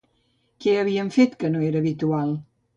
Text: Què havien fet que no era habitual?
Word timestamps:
Què 0.65 0.73
havien 0.77 1.13
fet 1.19 1.37
que 1.45 1.53
no 1.53 1.63
era 1.69 1.85
habitual? 1.85 2.37